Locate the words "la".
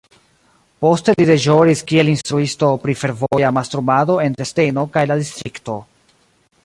5.13-5.19